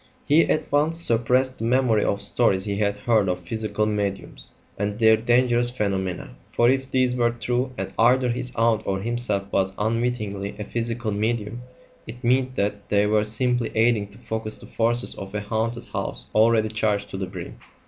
[0.25, 4.97] He at once suppressed the memory of stories he had heard of "physical mediums" and
[4.97, 9.73] their dangerous phenomena; for if these were true, and either his aunt or himself was
[9.77, 11.61] unwittingly a physical medium,
[12.07, 16.25] it meant that they were simply aiding to focus the forces of a haunted house
[16.33, 17.59] already charged to the brim.